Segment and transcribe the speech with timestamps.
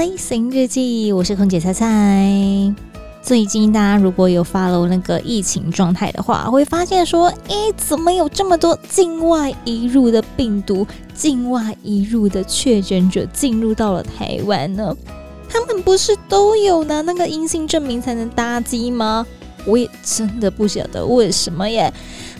[0.00, 2.74] 飞行日记，我是空姐菜菜。
[3.20, 14.96] 最近大家如果有发了那个疫情状态的话，会发现说，诶，怎么有这么多境外移入的病毒、境外移入的确诊者进入到了台湾呢？
[15.50, 19.26] 他们不是都有拿那个阴性证明才能搭机吗？
[19.66, 21.92] 我也真的不晓得为什么耶，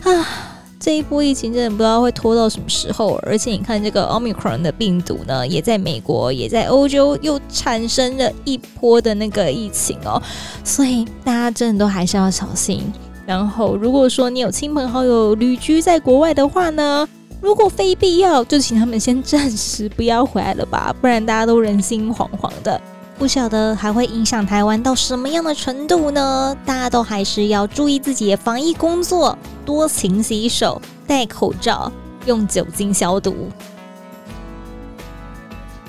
[0.03, 0.50] 啊。
[0.81, 10.21] 这一波疫情真的不知道会拖到什么时候，而且你看这个 Omicron 的病毒呢，也在美国，也在欧洲又产生了一波的那个疫情哦，
[10.65, 12.91] 所以大家真的都还是要小心。
[13.27, 17.07] 然后，如果说你有亲朋好友旅居在国外的话呢，
[17.43, 22.81] 如果非必要，就请他们先暂时不要回来了吧，不然大家都人心惶惶的。
[23.21, 26.57] 不晓得还会影响台湾到什么样的程度呢？
[26.65, 31.93] 大家都还是要注意自己的防疫工作，多勤洗手、戴口罩、
[32.25, 33.51] 用酒精消毒。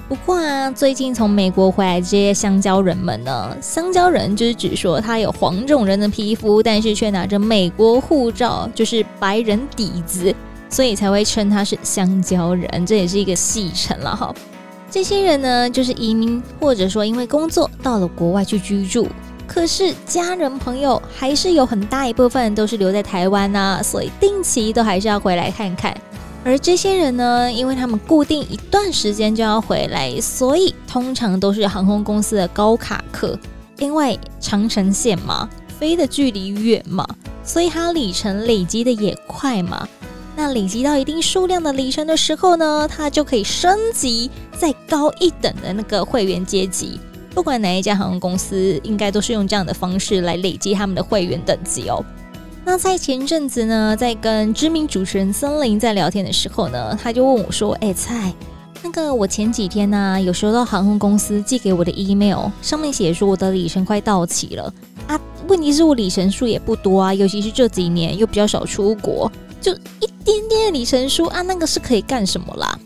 [0.09, 10.35] 不过啊，最近从美国回来这些香蕉人们呢，香蕉人就是指说他有黄种人的皮肤，但是却拿着美国护照，就是白人底子，
[10.69, 12.85] 所以才会称他是香蕉人。
[12.85, 14.35] 这也是一个戏称了哈。
[14.91, 19.07] 这些人呢，就是移民，或者说因为工作到了国外去居住。
[19.47, 25.95] 可是家人朋友还是有很大一部分都是留在台湾啊，所以定期都还是要回来看看。
[26.43, 33.39] 而这些人呢，因为他们固定一段时间就要回来，所以通常都是航空公司的高卡客。
[33.77, 35.49] 因为长城线嘛，
[35.79, 37.07] 飞的距离远嘛，
[37.43, 39.87] 所以它里程累积的也快嘛。
[40.41, 46.99] 那累积到一定数量的里程的时候呢，它就可以升级再高一等的那个会员阶级。
[47.29, 52.03] 不管哪一家航空公司，应该都是用这样的方式来累积他们的会员等级哦。
[52.65, 58.33] 那在前阵子呢，在跟知名主持人森林在聊天的时候呢，他就问我说：“哎、欸，菜，
[58.81, 64.73] 那个我前几天呢、有收到航空公司寄给我的 email，上面写说我的里程快到期了
[65.05, 65.21] 啊。
[65.47, 72.77] 问题是我里程数也不多啊，尤其是这几年又比较少出国。”就一点点的里程数啊，那个是可以干什么啦？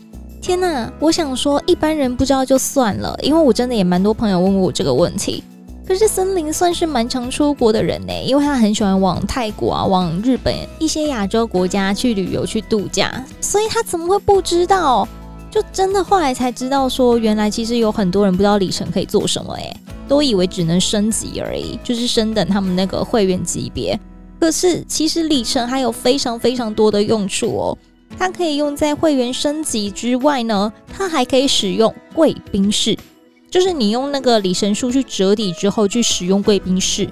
[0.42, 0.92] 天哪！
[1.00, 5.42] 我想说一般人不知道就算了，因为我真的也蛮多朋友问过我这个问题。
[5.88, 15.08] 可是森林算是蛮常出国的人呢，因为他很喜欢往泰国啊、往日本一些亚洲国家去旅游去度假，所以他怎么会不知道？
[15.50, 19.76] 就真的后来才知道说，原来其实有很多人不知道里程可以做什么，诶，
[20.06, 23.98] 都以为只能升级而已，就是升等他们那个会员级别。
[24.38, 27.78] 可是，其实里程还有非常非常多的用处哦。
[28.18, 32.96] 它可以用在会员升级之外呢，它还可以使用贵宾室，
[33.50, 37.08] 就是你用那个里程数去折抵之后去使用贵宾室，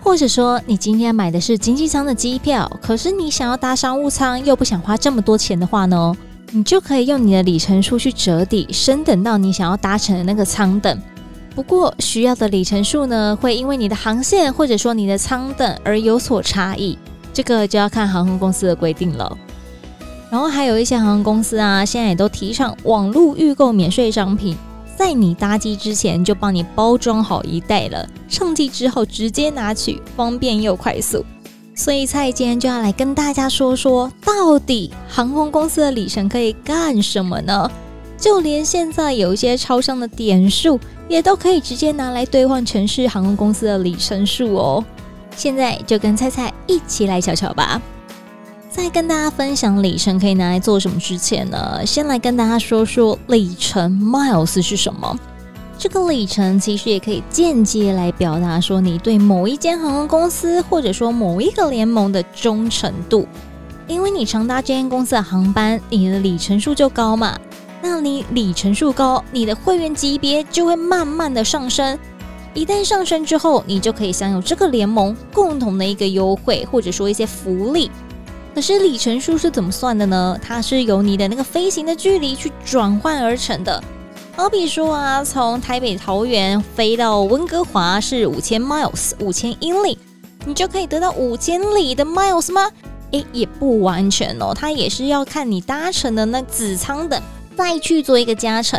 [0.00, 6.16] 或者说你今天买的是经济舱的机票，可是你想要搭商务舱又不想花这么多钱的话呢，
[6.52, 11.02] 你就可以用你的里程数去折抵，升等到你想要搭乘的那个舱等。
[11.56, 16.98] 不过需要的里程数呢，会因为你的航线或者说你的舱等而有所差异，
[17.32, 19.38] 这个就要看航空公司的规定了。
[20.30, 24.54] 然后还有一些航空公司啊，现在也都提倡网络预购免税商品，
[24.98, 31.24] 在你搭机之前就帮你包装好一袋了，上机之后直接拿取，方便又快速。
[31.74, 37.70] 所以蔡今天就要来跟大家说说，到底航空公司的里程可以干什么呢？
[38.18, 44.84] 就连现在有一些超商的点数，也都可以直接拿来兑换城市航空公司的里程数哦。
[45.36, 47.80] 现在就跟菜菜一起来瞧瞧吧。
[48.70, 55.18] 在跟大家分享里程可以拿来做什么之前呢，先来跟大家说说里程 miles 是什么。
[55.78, 63.26] 这个里程其实也可以间接来表达说你对某一间航空公司或者说某一个联盟的忠诚度，
[63.86, 67.38] 因为你常搭这间公司的航班，你的里程数就高嘛。
[67.88, 71.96] 那你里程数高，你的会员级别就会慢慢的上升。
[72.52, 77.88] 一旦上升之后，你就可以享有这个联盟共同的一个优惠，或者说一些福利。
[78.54, 80.36] 可是里程数是怎么算的呢？
[80.42, 83.82] 它是由你的那个飞行的距离去转换而成的。
[84.34, 89.96] 好比说啊，从台北桃园飞到温哥华是五千 miles，五千英里，
[90.44, 92.68] 你就可以得到五千里的 miles 吗？
[93.12, 97.22] 诶，也不完全哦，它也是要看你搭乘的那子舱等
[97.56, 98.78] 再去做一个加成。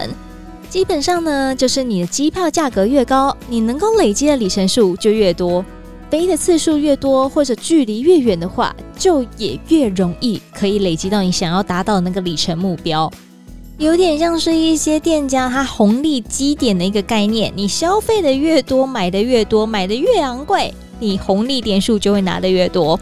[0.70, 5.64] 基本上呢，就是你的机票价格越高，你能够累积的里程数就越多，
[6.10, 13.12] 飞的次数越多或者距离越远的话，就也越容易可以累积到你想要达到的那个里程目标。
[13.78, 23.00] 有点像是一些店家它红利积点的一个概念，你消费的越多，买的越多，买的越昂贵，你红利点数就会拿的越多。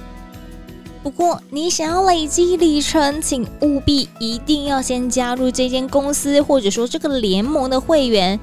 [1.05, 8.39] 不过，你想要累积里程，请务必一定要先加入这间公司，或者说这个联盟的会员。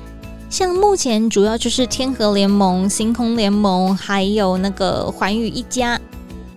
[0.49, 6.01] 像目前主要就是天河联盟、星空联盟，还有那个寰宇一家。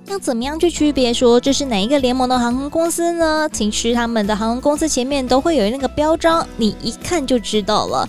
[0.06, 3.50] 要怎么样去区别说这是哪一个联盟的航空公司呢？
[3.51, 8.08] 其实他们的航空公司前面都会有那个标章，你一看就知道了。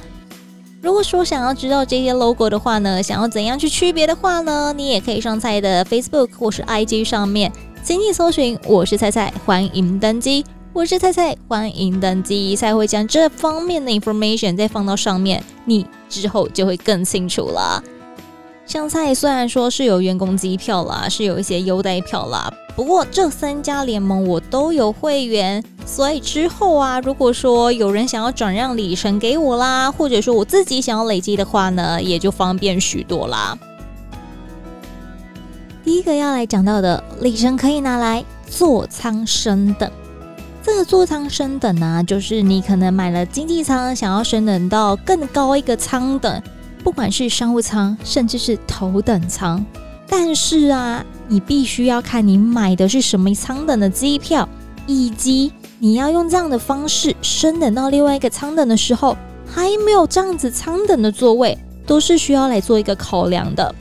[0.83, 7.51] 如果说想要知道这些 logo 的话呢，想要怎样去区别的话呢，你也可以上菜的 Facebook 或是 IG 上面。
[7.87, 10.45] 请你搜寻，我是菜菜，欢迎登机。
[10.73, 12.57] 我是菜菜，欢迎登机。
[12.57, 17.81] 菜会将这方面的 information 再放到上面，你之后就会更清楚了。
[18.67, 33.57] 香菜虽然说是有员工机票啦，是有一些优待票啦，不过这三家联盟我都有会员，所以之后啊，如果说有人想要转让里程给我啦，或者说我自己想要累积的话呢，也就方便许多啦。
[35.87, 39.89] 第一个要来讲到的里程可以拿来座舱升等。
[40.61, 46.43] 这个座舱升等呢，就是你可能买了经济舱，想要升等到更高一个舱等，
[46.83, 49.65] 不管是商务舱，甚至是头等舱。
[50.09, 54.49] 但是啊，你必须要看你买的是什么舱等的机票，
[54.89, 59.17] 以及你要用这样的方式升等到另外一个舱等的时候，
[59.47, 61.57] 还没有这样子舱等的座位，
[61.87, 63.73] 都是需要来做一个考量的。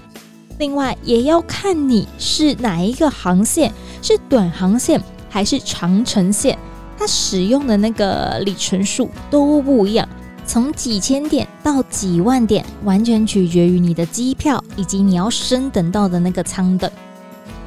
[0.58, 6.58] 另外也要看你是哪一个航线，是短航线还是长程线，
[6.98, 10.08] 它使用的那个里程数都不一样，
[10.46, 16.90] 从几千点到几万点，完全取决于你的机票以及你要升等到的那个舱等。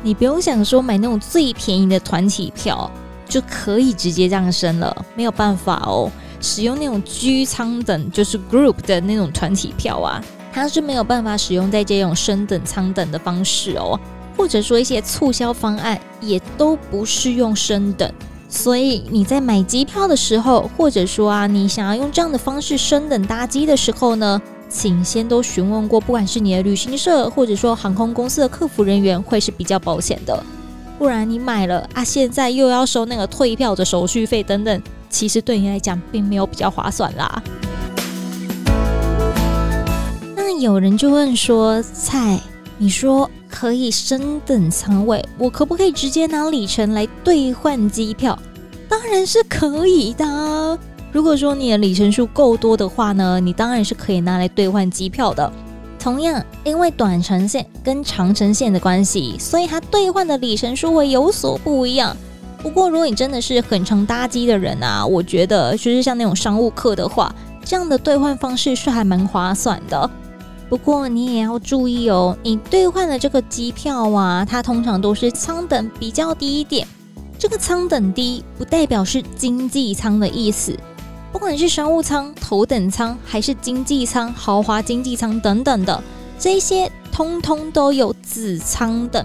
[0.03, 2.91] 你不用想说买那种最便宜的团体票
[3.29, 6.11] 就可以直接这样升了，没有办法哦。
[6.41, 10.25] 使用那种居舱等，就是 Group 的那种团体票啊。
[10.53, 13.99] 它是没有办法使用在这种升等舱等的方式哦，
[14.37, 18.11] 或者说一些促销方案也都不适用升等。
[18.49, 24.41] 所以你在买机票的时候，或者说啊，你想要用这样的方式升等搭机的时候呢，
[24.71, 30.43] 请先都询问过，不管是你的旅行社或者说航空公司的客服人员，会是比较保险的。
[30.99, 37.43] 不然你买了啊，现在又要收那个退票的手续费等等，其实对你来讲并没有比较划算啦。
[40.61, 42.41] 有人就问说：“菜，
[42.77, 48.39] 你说可以升等舱位，我可不可以直接拿里程来兑换机票？”
[48.89, 50.79] 当然是可以的。
[51.13, 55.51] 如果说你的里程数够多的话呢，你当然是可以拿来兑换机票的。
[55.99, 62.17] 同样，因为短程线跟长程线的关系，所以它兑换的里程数会有所不一样。
[62.63, 67.35] 不过，如果你真的是很常搭机的人啊，我觉得就是像那种商务客的话，
[67.65, 70.11] 这样的兑换方式是还蛮划算的。
[70.69, 76.87] 不过你也要注意哦，你兑换的这个机票啊，它通常都是舱等比较低一点。
[77.39, 80.77] 这个舱等低不代表是经济舱的意思，
[81.33, 86.03] 不管是商务舱、头等舱，还是经济舱、豪华经济舱等等的，
[86.39, 89.25] 这些通通都有子舱等。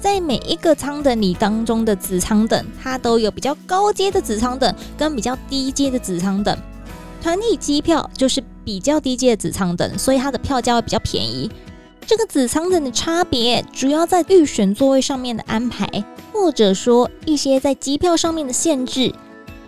[0.00, 6.56] 在每一个舱等里当中的子舱等，它都有比较高阶的子舱等跟比较低阶的子舱等。
[7.20, 8.42] 团体机票就是。
[8.64, 11.50] 比较低阶的子舱等，所以它的票价会比较便宜。
[12.06, 15.88] 这个子舱等的差别主要在预选座位上面的安排，
[16.32, 19.12] 或者说一些在机票上面的限制。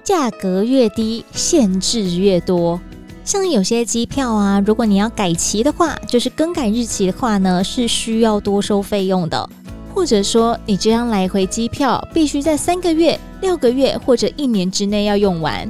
[0.05, 2.81] 价格越低，限制越多。
[3.25, 9.51] 像有些机票啊，如果你要改期的话，就是更改日期的话呢，是需要多收费用的。
[9.93, 15.69] 或者说你这张来回机票必须在三个月、六个月或者一年之内要用完。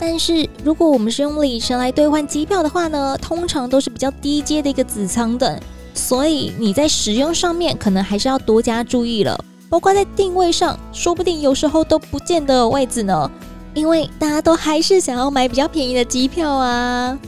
[0.00, 5.60] 但是，如果我们是用里程来兑换机票的话呢，通常都是比较低阶的一个子舱等，
[5.92, 9.44] 所以你在使用上面可能还是要多加注意了。
[9.68, 13.30] 包括在定位上，说不定有时候都不见得有位置呢，
[13.74, 17.18] 因为大家都还是想要买比较便宜的机票啊。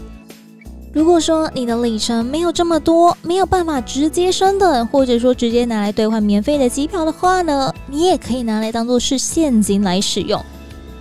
[0.92, 10.40] 如果说你的里程没有这么多，没有办法直接升等，或者说直接拿来兑换免费的机票的话呢，你也可以拿来当做是现金来使用。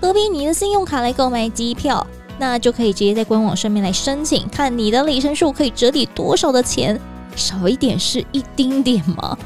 [0.01, 2.05] 合并你的信用卡来购买机票，
[2.37, 6.99] 那就可以直接在官网上面来申请，看你的里程数可以折抵多少的钱，
[7.35, 9.37] 少一点是一丁点吗？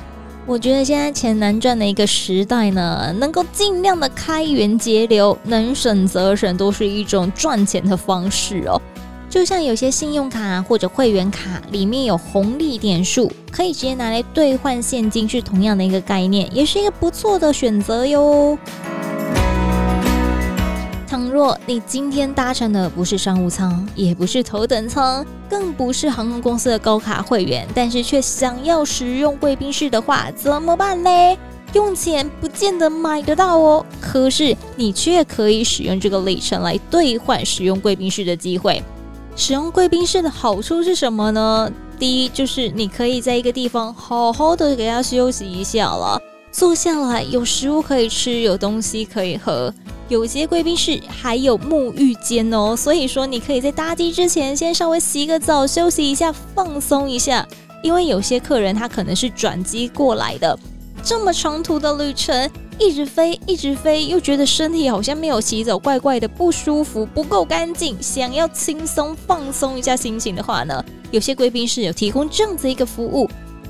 [0.45, 8.79] 我觉得现在钱难赚的一个时代呢，能够尽量的开源节流，能省则省，都是一种赚钱的方式哦。
[9.29, 18.57] 就像有些信用卡或者会员卡里面有红利点数，可以直接拿来兑换现金，是同样的一个概念，也是一个不错的选择哟。
[21.33, 31.35] 若你今天搭乘的不是商务舱，也不是头等舱，更不是航空公司的高卡会员，但是却想要使用贵宾室的话，怎么办嘞？
[31.73, 38.83] 用钱不见得买得到哦，可是你却可以使用这个里程来兑换使用贵宾室的机会。
[39.35, 41.71] 使用贵宾室的好处是什么呢？
[41.97, 46.21] 第一，就是你可以在一个地方好好的给它休息一下了，
[46.53, 49.73] 坐下来有食物可以吃，有东西可以喝。
[50.07, 57.45] 有些贵宾室还有沐浴间哦，所以说你可以在搭机之前先稍微洗个澡，休息一下，放松一下。
[57.81, 60.57] 因为有些客人他可能是转机过来的，
[61.03, 62.49] 这么长途的旅程。
[62.79, 67.95] 一直飞，一直飞，又觉得身体好像没有洗澡，怪怪的，不舒服，不够干净。
[68.01, 73.29] 想要轻松放松一下心情的话呢，有些贵宾室有提供这样子一个服务。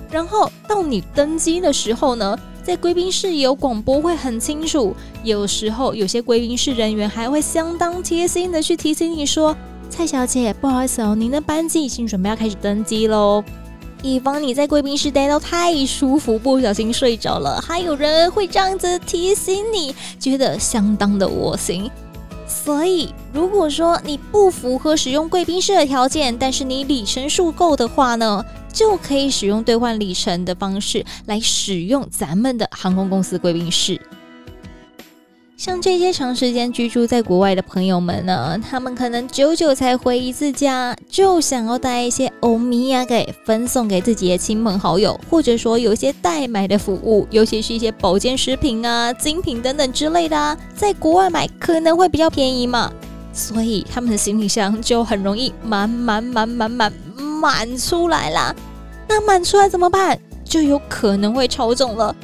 [0.09, 4.95] 然后到你登机的时候呢，在贵宾室有广播会很清楚。
[5.23, 9.55] 有时候有些贵宾室人员还会相当贴心的去提醒你说
[9.89, 13.43] ：“蔡小姐，不好意思哦，您的班机已经准备要开始登机喽。”
[14.01, 21.89] 以防你在贵宾室待到太舒服，不小心睡着了，还有人会这样子提醒你，觉得相当的窝心。
[22.45, 28.43] 所以，如果说你不符合使用贵宾室的条件，但是你里程数够的话呢，
[28.73, 34.01] 就可以使用兑换里程的方式来使用咱们的航空公司贵宾室。
[35.55, 52.91] 像这些长时间居住在国外的朋友们呢，他们可能久久才回一次家，就想要带一些欧米亚给分送给自己的亲朋好友，或者说有一些代买的服务，尤其是一些保健食品啊、精品等等之类的啊，在国外买可能会比较便宜嘛，
[53.31, 56.91] 所以他们的行李箱就很容易满满满满满
[57.43, 58.55] 满出来啦。
[59.05, 60.17] 那满出来怎么办？
[60.45, 62.15] 就有可能会超重了。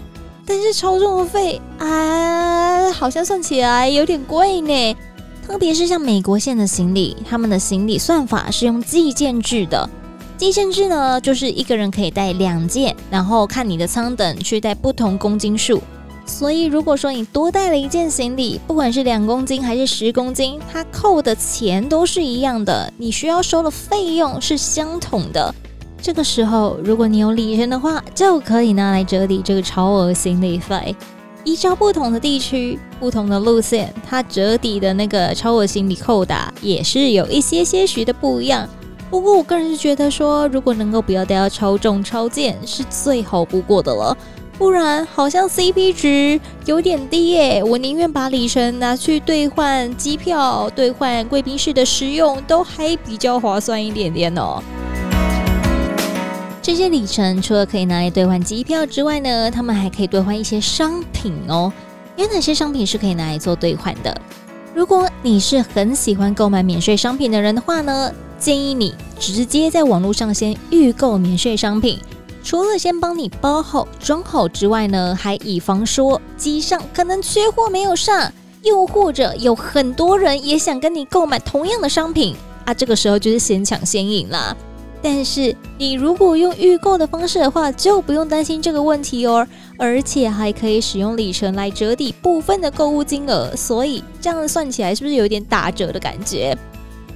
[0.45, 4.95] 但是超重的费啊，好像算起来有点贵呢。
[5.45, 9.89] 特别是像美国线的行李，他们的行李算法是用计件制的。
[10.37, 15.83] 计件制呢，就是一个人可以带两件，然后看你的舱等去带不同公斤数。
[16.29, 25.53] 所以如果说你多带了一件行李，不管是两公斤还是十公斤，它扣的钱都是一样的，你需要收的费用是相同的。
[25.99, 30.95] 这个时候，如果你有里程的话，就可以拿来折抵这个超额行李费。
[31.43, 38.69] 依照不同的地区、不同的路线，它折抵的那个超额行李扣打也是有一些些许的不一样。
[39.09, 44.15] 不过，我个人是觉得说，如果能够不要带到超重、超贱，是最好不过的了。
[44.59, 47.63] 不然，好像 CP 值有点低耶。
[47.63, 54.61] 我宁愿把里程拿去兑换机票、兑换贵宾室的使用，都还比较划算一点点哦。
[56.61, 61.71] 这些里程除了可以拿来兑换机票之外呢，他们还可以兑换一些商品哦。
[62.17, 64.21] 有哪些商品是可以拿来做兑换的？
[64.75, 71.97] 如果你是很喜欢购买免税商品的人的话呢，建议你直接在网络上先预购免税商品。
[72.43, 78.31] 除了先帮你包好装好之外呢，还以防说机上可能缺货没有上，
[78.63, 84.55] 又或者有很多人也想跟你购买同样的商品啊，这个时候就是先抢先赢啦。
[85.01, 96.57] 但是你如果用预购的方式的话，就不用担心这个问题哦，而且还可以使用里程来折抵部分的购物金额，所以这样算起来是不是有点打折的感觉？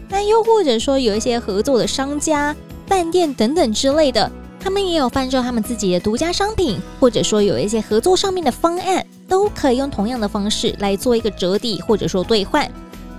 [0.10, 2.56] 那又或者说有一些合作的商家、
[2.88, 4.32] 饭店等等之类的，
[4.64, 12.72] 他们也有贩售他们自己的独家商品，或者说有一些合作上面的方案，都可以用同样的方式来做一个折抵，或者说兑换。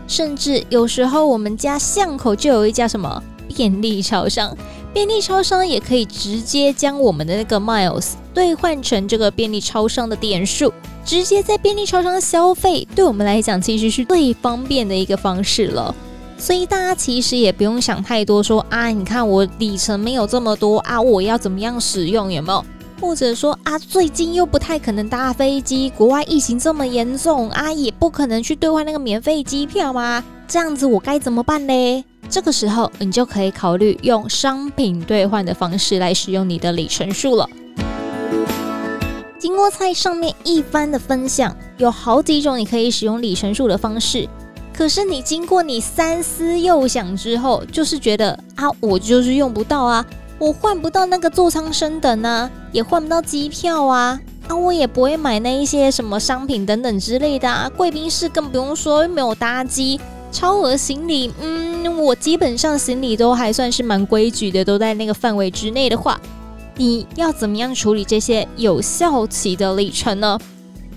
[0.09, 3.23] 甚至有时候我们家巷口就有一家什么？
[3.55, 4.57] 便利超商，
[4.93, 10.73] 便利超商也可以直接将我们的那个 miles 兑换成这个便利超商的点数，
[11.05, 15.95] 直接在便利超商消费，对我们来讲其实是最方便的一个方式了。
[16.37, 22.65] 所以大家其实也不用想太多说，啊，你看我里程没有这么多啊，我要怎么样使用有没有？
[23.01, 30.23] 或者说啊，最近又不太可能搭飞机，国外疫情这么严重啊，也不可能去兑换那个免费机票吗？
[30.47, 32.05] 这样子我该怎么办呢？
[32.29, 37.49] 这个时候，你就可以考虑用商品兑换的方式来使用你的里程数了。
[39.39, 44.29] 经过在上面一番的分享，有好几种你可以使用里程数的方式。
[44.77, 50.05] 可是你经过你三思又想之后，就是觉得啊，我就是用不到啊，
[50.39, 57.71] 我换不到那个座舱升等啊，也换不到机票啊，啊，我也不会买那一些什么商品等等之类的啊。
[57.77, 60.01] 贵宾室更不用说，又没有搭机。
[60.33, 66.21] 超额行李，嗯，我基本上行李都还算是蛮规矩的，都在那个范围之内的话，
[66.77, 70.37] 你要怎么样处理这些有效期的里程呢？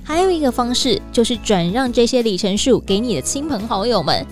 [0.08, 4.26] 还有一个方式就是转让这些里程数给你的亲朋好友们。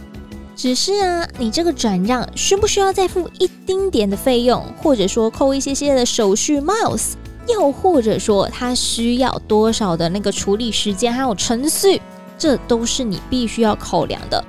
[0.56, 7.16] 只是啊，你这个转让需不需要再付一丁点的费用，或者说扣一些些的手续 miles，
[7.50, 12.02] 又或者说它需要多少的那个处理时间还有程序，
[12.38, 14.42] 这都是你必须要考量的。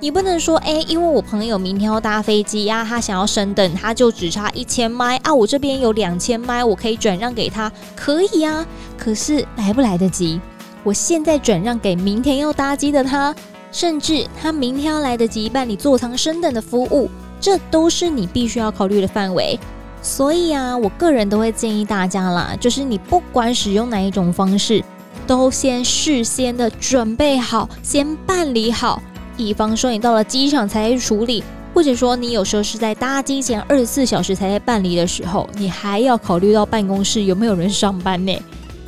[0.00, 8.66] 你不能说，哎，因为我朋友明天要搭飞机呀，他想要升等，他就只差一千麦啊，我这边有两千麦，我可以转让给他，可以啊。
[8.96, 10.40] 可是来不来得及？
[10.82, 13.34] 我现在转让给明天要搭机的他。
[13.74, 17.08] 甚至他明天要来得及办理座舱升等的服务，
[17.40, 19.58] 这都是你必须要考虑的范围。
[20.02, 24.84] 所以啊，我个人都会建议大家啦，就是你不管使用哪一种方式，
[25.26, 29.02] 都先事先的准备好，先办理好，
[29.38, 38.38] 以防说你到了机场才去处理，或者说你有时候是在搭机前二十四小时才在办理的时候，你还要考虑到办公室有没有人上班呢？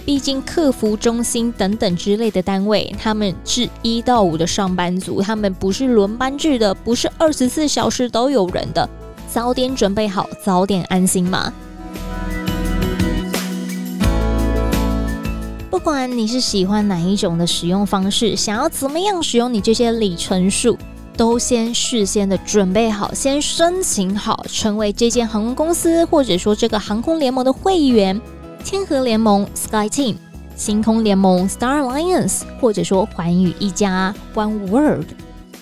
[0.04, 8.86] 毕竟客服中心等等之类的单位，他们是一到五的上班族，他们不是轮班制的，不是二十四小时都有人的。
[9.32, 11.50] 早点准备好，早点安心嘛。
[15.70, 20.76] 不管你是喜欢哪一种的使用方式，想要怎么样使用你这些里程数，
[21.16, 28.20] 都先事先的准备好，先申请好，成为这间航空公司或者说这个航空联盟的会员。
[28.64, 30.16] 天河联盟 SkyTeam、
[30.56, 35.04] 星空联盟 Star Alliance，或者说寰宇一家 One World，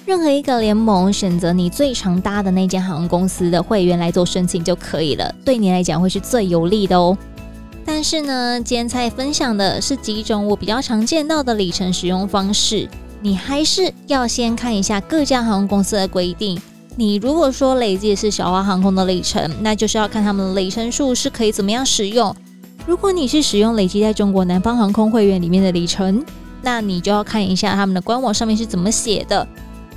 [0.07, 7.19] 任何一个联盟选择你最常搭的那间航空公司的会员来做申请就可以了，对你来讲会是最有利的哦。
[7.85, 12.89] 但是呢，今天才分享的是几种我比较常见到的里程使用方式，
[13.21, 16.57] 你还是要先看一下各家航空公司的规定。
[16.95, 22.33] 你如果说累积是小花航空的里程，那就是要看他们的里程数是可以怎么样使用。
[22.85, 26.25] 如果你是使用累积在中国南方航空会员里面的里程，
[26.63, 29.47] 那你就要看一下他们的官网上面是怎么写的。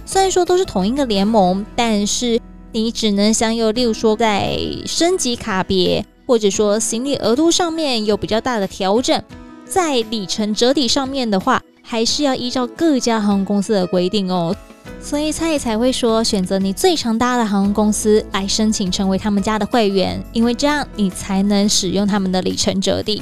[0.05, 2.39] 虽然说都是同一个联盟，但是
[2.71, 9.19] 你只能享有，例如说在升级卡别，或者说行李额度上面有比较大的调整，
[9.65, 14.55] 在里程折抵上面的话，还是要依照各家航空公司的规定哦。
[15.05, 23.21] 所以蔡才会说，选择你最常搭的航空公司来申请成为他们家的会员，因为这样你才能使用他们的里程折抵。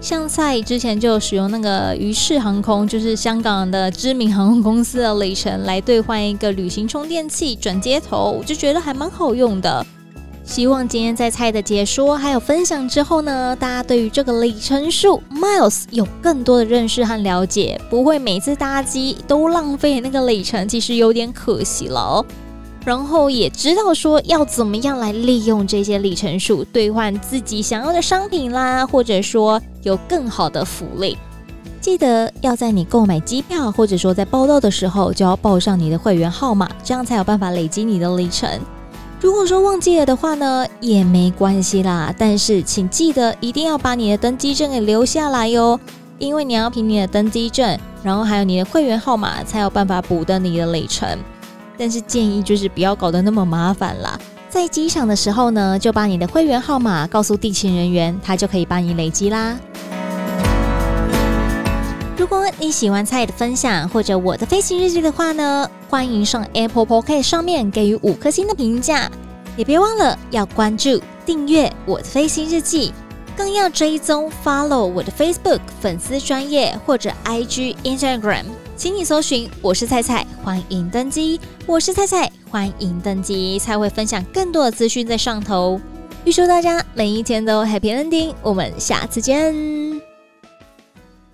[0.00, 9.84] 像蔡之前就使用那个于氏航空，就是香港的知名航空公司的里程来兑换一个旅行充电器转接头，我就觉得还蛮好用的。
[10.46, 22.24] 希望今天在菜的解说还有分享之后呢，大家对于这个里程数 miles 有更多的认识和了解，不会每次搭机都浪费那个里程，其实有点可惜了哦。
[22.84, 31.18] 然后也知道说要怎么样来利用这些里程数兑换自己想要的商品啦，或者说有更好的福利。
[31.80, 38.48] 记得要在你购买机票或者说在报到的时候就要报上你的会员号码，这样才有办法累积你的里程。
[39.26, 42.14] 如果说忘记了的话呢，也没关系啦。
[42.16, 45.80] 但是请记得一定要把你的登机证给留下来哟，
[46.20, 51.18] 因为你要凭你的登机证，然后还有你的会员号码，才有办法补登你的里程。
[51.76, 54.16] 但是建议就是不要搞得那么麻烦啦。
[54.48, 59.58] 在机场的时候呢，就把你的会员号码告诉地勤人员，他就可以帮你累积啦。
[62.26, 69.08] 如果你喜欢蔡的分享或者我的飞行日记的话呢，欢迎上 Apple Podcast 上面给予五颗星的评价，
[69.56, 72.92] 也别忘了要关注订阅我的飞行日记，
[73.36, 85.80] 更要追踪 follow 我的 Facebook 粉丝专业或者 IG Instagram，请你搜寻我是蔡蔡，欢迎登机，我是蔡蔡，欢迎登机，才会分享更多的资讯在上头。
[86.24, 90.05] 预祝大家每一天都 Happy Ending，我们下次见。